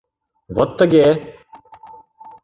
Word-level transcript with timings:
—Вот 0.55 0.69
тыге! 0.77 1.07